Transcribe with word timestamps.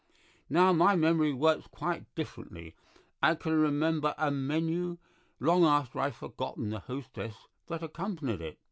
Now 0.49 0.73
my 0.73 0.95
memory 0.95 1.31
works 1.31 1.67
quite 1.67 2.05
differently. 2.15 2.73
I 3.21 3.35
can 3.35 3.53
remember 3.53 4.15
a 4.17 4.31
menu 4.31 4.97
long 5.39 5.63
after 5.63 5.99
I've 5.99 6.15
forgotten 6.15 6.71
the 6.71 6.79
hostess 6.79 7.35
that 7.67 7.83
accompanied 7.83 8.41
it. 8.41 8.57